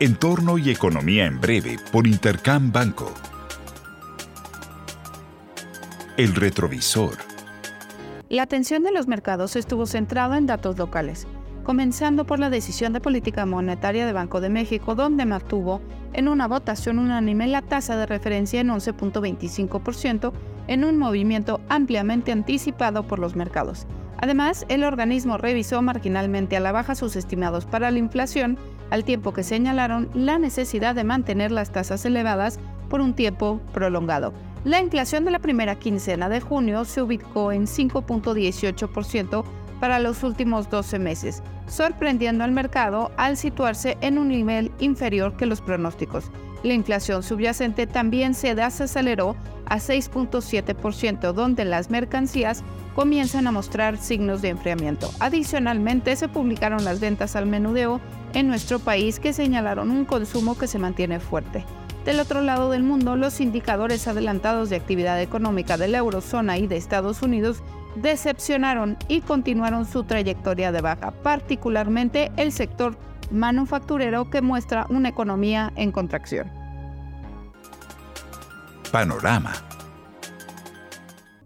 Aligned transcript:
Entorno 0.00 0.58
y 0.58 0.70
economía 0.70 1.26
en 1.26 1.40
breve 1.40 1.76
por 1.90 2.06
Intercam 2.06 2.70
Banco. 2.70 3.12
El 6.16 6.36
retrovisor. 6.36 7.16
La 8.28 8.44
atención 8.44 8.84
de 8.84 8.92
los 8.92 9.08
mercados 9.08 9.56
estuvo 9.56 9.86
centrada 9.86 10.38
en 10.38 10.46
datos 10.46 10.78
locales, 10.78 11.26
comenzando 11.64 12.26
por 12.26 12.38
la 12.38 12.48
decisión 12.48 12.92
de 12.92 13.00
política 13.00 13.44
monetaria 13.44 14.06
de 14.06 14.12
Banco 14.12 14.40
de 14.40 14.50
México, 14.50 14.94
donde 14.94 15.26
mantuvo 15.26 15.80
en 16.12 16.28
una 16.28 16.46
votación 16.46 17.00
unánime 17.00 17.48
la 17.48 17.62
tasa 17.62 17.96
de 17.96 18.06
referencia 18.06 18.60
en 18.60 18.68
11.25% 18.68 20.32
en 20.68 20.84
un 20.84 20.96
movimiento 20.96 21.60
ampliamente 21.68 22.30
anticipado 22.30 23.08
por 23.08 23.18
los 23.18 23.34
mercados. 23.34 23.88
Además, 24.18 24.64
el 24.68 24.84
organismo 24.84 25.38
revisó 25.38 25.82
marginalmente 25.82 26.56
a 26.56 26.60
la 26.60 26.70
baja 26.70 26.94
sus 26.94 27.16
estimados 27.16 27.66
para 27.66 27.90
la 27.90 27.98
inflación, 27.98 28.58
al 28.90 29.04
tiempo 29.04 29.32
que 29.32 29.42
señalaron 29.42 30.08
la 30.14 30.38
necesidad 30.38 30.94
de 30.94 31.04
mantener 31.04 31.50
las 31.50 31.72
tasas 31.72 32.04
elevadas 32.04 32.58
por 32.88 33.00
un 33.00 33.14
tiempo 33.14 33.60
prolongado. 33.72 34.32
La 34.64 34.80
inflación 34.80 35.24
de 35.24 35.30
la 35.30 35.38
primera 35.38 35.76
quincena 35.76 36.28
de 36.28 36.40
junio 36.40 36.84
se 36.84 37.02
ubicó 37.02 37.52
en 37.52 37.66
5.18% 37.66 39.44
para 39.80 39.98
los 39.98 40.22
últimos 40.22 40.68
12 40.70 40.98
meses, 40.98 41.42
sorprendiendo 41.68 42.44
al 42.44 42.52
mercado 42.52 43.12
al 43.16 43.36
situarse 43.36 43.96
en 44.00 44.18
un 44.18 44.28
nivel 44.28 44.72
inferior 44.80 45.36
que 45.36 45.46
los 45.46 45.60
pronósticos. 45.60 46.30
La 46.64 46.74
inflación 46.74 47.22
subyacente 47.22 47.86
también 47.86 48.34
se 48.34 48.54
desaceleró 48.54 49.36
a 49.66 49.76
6.7%, 49.76 51.32
donde 51.32 51.64
las 51.64 51.90
mercancías 51.90 52.64
comienzan 52.96 53.46
a 53.46 53.52
mostrar 53.52 53.96
signos 53.96 54.42
de 54.42 54.48
enfriamiento. 54.48 55.10
Adicionalmente, 55.20 56.16
se 56.16 56.28
publicaron 56.28 56.84
las 56.84 56.98
ventas 56.98 57.36
al 57.36 57.46
menudeo 57.46 58.00
en 58.34 58.48
nuestro 58.48 58.78
país 58.78 59.20
que 59.20 59.32
señalaron 59.32 59.90
un 59.90 60.04
consumo 60.04 60.56
que 60.56 60.66
se 60.66 60.78
mantiene 60.78 61.20
fuerte. 61.20 61.64
Del 62.04 62.20
otro 62.20 62.40
lado 62.40 62.70
del 62.70 62.82
mundo, 62.82 63.16
los 63.16 63.40
indicadores 63.40 64.08
adelantados 64.08 64.70
de 64.70 64.76
actividad 64.76 65.20
económica 65.20 65.76
de 65.76 65.88
la 65.88 65.98
eurozona 65.98 66.56
y 66.56 66.66
de 66.66 66.76
Estados 66.76 67.22
Unidos 67.22 67.62
decepcionaron 67.96 68.96
y 69.08 69.20
continuaron 69.20 69.84
su 69.84 70.04
trayectoria 70.04 70.72
de 70.72 70.80
baja, 70.80 71.10
particularmente 71.10 72.30
el 72.36 72.52
sector 72.52 72.96
manufacturero 73.30 74.30
que 74.30 74.40
muestra 74.40 74.86
una 74.88 75.08
economía 75.08 75.72
en 75.76 75.92
contracción. 75.92 76.50
Panorama. 78.90 79.52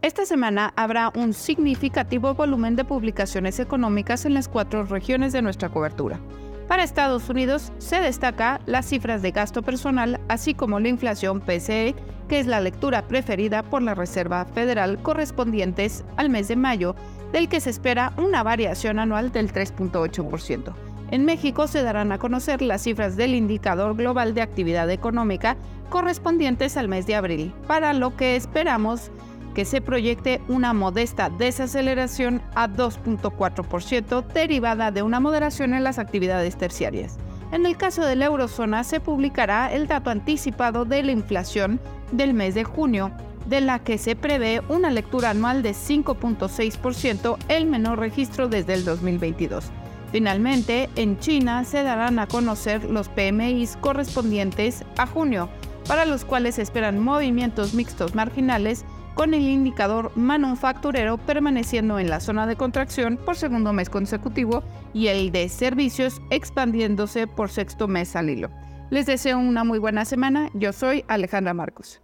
Esta 0.00 0.24
semana 0.24 0.72
habrá 0.76 1.10
un 1.14 1.32
significativo 1.32 2.34
volumen 2.34 2.76
de 2.76 2.84
publicaciones 2.84 3.58
económicas 3.58 4.24
en 4.24 4.34
las 4.34 4.48
cuatro 4.48 4.84
regiones 4.84 5.32
de 5.32 5.42
nuestra 5.42 5.68
cobertura. 5.68 6.20
Para 6.68 6.82
Estados 6.82 7.28
Unidos 7.28 7.72
se 7.78 8.00
destaca 8.00 8.60
las 8.66 8.86
cifras 8.86 9.22
de 9.22 9.30
gasto 9.30 9.62
personal, 9.62 10.20
así 10.28 10.52
como 10.52 10.80
la 10.80 10.88
inflación 10.88 11.40
PCE, 11.40 11.94
que 12.28 12.40
es 12.40 12.46
la 12.46 12.60
lectura 12.60 13.06
preferida 13.06 13.62
por 13.62 13.82
la 13.82 13.94
Reserva 13.94 14.44
Federal 14.46 14.98
correspondientes 15.00 16.04
al 16.16 16.28
mes 16.28 16.48
de 16.48 16.56
mayo, 16.56 16.96
del 17.30 17.48
que 17.48 17.60
se 17.60 17.70
espera 17.70 18.12
una 18.16 18.42
variación 18.42 18.98
anual 18.98 19.30
del 19.30 19.52
3.8%. 19.52 20.74
En 21.12 21.24
México 21.24 21.68
se 21.68 21.82
darán 21.82 22.10
a 22.10 22.18
conocer 22.18 22.62
las 22.62 22.82
cifras 22.82 23.16
del 23.16 23.36
indicador 23.36 23.94
global 23.94 24.34
de 24.34 24.42
actividad 24.42 24.90
económica 24.90 25.56
correspondientes 25.88 26.76
al 26.76 26.88
mes 26.88 27.06
de 27.06 27.14
abril, 27.14 27.54
para 27.68 27.92
lo 27.92 28.16
que 28.16 28.34
esperamos 28.34 29.12
que 29.56 29.64
se 29.64 29.80
proyecte 29.80 30.42
una 30.48 30.74
modesta 30.74 31.30
desaceleración 31.30 32.42
a 32.54 32.68
2.4% 32.68 34.26
derivada 34.34 34.90
de 34.90 35.00
una 35.00 35.18
moderación 35.18 35.72
en 35.72 35.82
las 35.82 35.98
actividades 35.98 36.58
terciarias. 36.58 37.16
En 37.52 37.64
el 37.64 37.78
caso 37.78 38.04
de 38.04 38.16
la 38.16 38.26
eurozona 38.26 38.84
se 38.84 39.00
publicará 39.00 39.72
el 39.72 39.86
dato 39.86 40.10
anticipado 40.10 40.84
de 40.84 41.02
la 41.02 41.12
inflación 41.12 41.80
del 42.12 42.34
mes 42.34 42.54
de 42.54 42.64
junio, 42.64 43.12
de 43.46 43.62
la 43.62 43.78
que 43.78 43.96
se 43.96 44.14
prevé 44.14 44.60
una 44.68 44.90
lectura 44.90 45.30
anual 45.30 45.62
de 45.62 45.70
5.6%, 45.70 47.38
el 47.48 47.64
menor 47.64 47.98
registro 47.98 48.48
desde 48.48 48.74
el 48.74 48.84
2022. 48.84 49.70
Finalmente, 50.12 50.90
en 50.96 51.18
China 51.18 51.64
se 51.64 51.82
darán 51.82 52.18
a 52.18 52.26
conocer 52.26 52.84
los 52.84 53.08
PMIs 53.08 53.78
correspondientes 53.80 54.84
a 54.98 55.06
junio, 55.06 55.48
para 55.88 56.04
los 56.04 56.26
cuales 56.26 56.56
se 56.56 56.62
esperan 56.62 56.98
movimientos 56.98 57.72
mixtos 57.72 58.14
marginales 58.14 58.84
con 59.16 59.34
el 59.34 59.42
indicador 59.42 60.12
manufacturero 60.14 61.16
permaneciendo 61.16 61.98
en 61.98 62.10
la 62.10 62.20
zona 62.20 62.46
de 62.46 62.54
contracción 62.54 63.16
por 63.16 63.34
segundo 63.34 63.72
mes 63.72 63.90
consecutivo 63.90 64.62
y 64.92 65.08
el 65.08 65.32
de 65.32 65.48
servicios 65.48 66.20
expandiéndose 66.30 67.26
por 67.26 67.48
sexto 67.48 67.88
mes 67.88 68.14
al 68.14 68.28
hilo. 68.28 68.50
Les 68.90 69.06
deseo 69.06 69.38
una 69.38 69.64
muy 69.64 69.80
buena 69.80 70.04
semana. 70.04 70.50
Yo 70.52 70.72
soy 70.72 71.04
Alejandra 71.08 71.54
Marcos. 71.54 72.02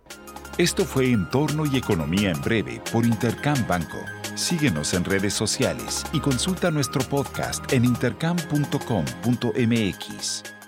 Esto 0.57 0.85
fue 0.85 1.13
Entorno 1.13 1.67
y 1.67 1.77
Economía 1.77 2.31
en 2.31 2.41
Breve 2.41 2.81
por 2.91 3.05
Intercam 3.05 3.59
Banco. 3.69 3.99
Síguenos 4.35 4.95
en 4.95 5.05
redes 5.05 5.35
sociales 5.35 6.05
y 6.15 6.21
consulta 6.21 6.71
nuestro 6.71 7.03
podcast 7.03 7.71
en 7.73 7.85
intercam.com.mx. 7.85 10.62